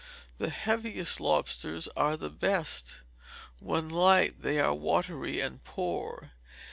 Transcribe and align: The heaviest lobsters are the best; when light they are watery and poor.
The 0.39 0.49
heaviest 0.49 1.19
lobsters 1.19 1.87
are 1.89 2.17
the 2.17 2.31
best; 2.31 3.01
when 3.59 3.87
light 3.87 4.41
they 4.41 4.59
are 4.59 4.73
watery 4.73 5.39
and 5.39 5.63
poor. 5.63 6.31